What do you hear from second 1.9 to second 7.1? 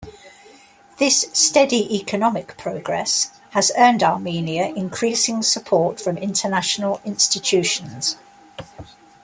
economic progress has earned Armenia increasing support from international